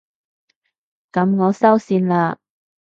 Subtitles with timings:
[1.11, 2.37] 噉我收線喇